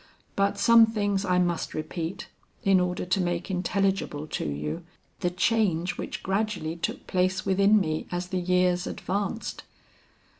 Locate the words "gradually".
6.23-6.75